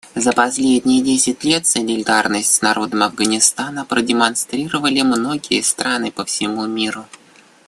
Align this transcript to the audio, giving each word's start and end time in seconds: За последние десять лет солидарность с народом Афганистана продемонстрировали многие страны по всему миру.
За 0.15 0.31
последние 0.33 1.03
десять 1.03 1.43
лет 1.43 1.67
солидарность 1.67 2.51
с 2.55 2.61
народом 2.63 3.03
Афганистана 3.03 3.85
продемонстрировали 3.85 5.03
многие 5.03 5.61
страны 5.61 6.11
по 6.11 6.25
всему 6.25 6.65
миру. 6.65 7.05